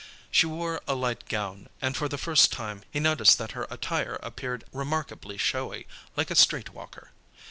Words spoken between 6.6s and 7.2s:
walker.